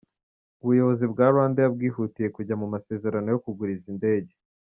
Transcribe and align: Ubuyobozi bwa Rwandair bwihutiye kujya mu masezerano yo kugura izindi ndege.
Ubuyobozi 0.63 1.05
bwa 1.11 1.25
Rwandair 1.31 1.69
bwihutiye 1.75 2.27
kujya 2.35 2.55
mu 2.61 2.67
masezerano 2.73 3.27
yo 3.33 3.41
kugura 3.43 3.71
izindi 3.73 3.97
ndege. 3.99 4.33